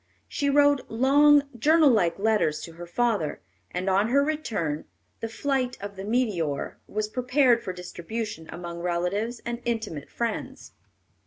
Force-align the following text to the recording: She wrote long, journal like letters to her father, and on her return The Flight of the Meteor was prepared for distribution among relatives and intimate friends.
She 0.27 0.49
wrote 0.49 0.89
long, 0.89 1.43
journal 1.55 1.91
like 1.91 2.17
letters 2.17 2.59
to 2.61 2.71
her 2.71 2.87
father, 2.87 3.39
and 3.69 3.87
on 3.87 4.07
her 4.07 4.23
return 4.23 4.85
The 5.19 5.27
Flight 5.29 5.77
of 5.79 5.95
the 5.95 6.03
Meteor 6.03 6.79
was 6.87 7.07
prepared 7.07 7.61
for 7.61 7.71
distribution 7.71 8.49
among 8.51 8.79
relatives 8.79 9.41
and 9.45 9.61
intimate 9.63 10.09
friends. 10.09 10.71